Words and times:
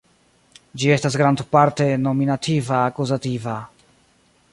Ĝi 0.83 0.87
estas 0.93 1.17
grandparte 1.21 1.87
nominativa-akuzativa. 2.05 3.55